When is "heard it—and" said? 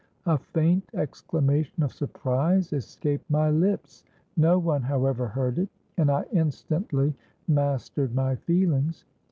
5.27-6.09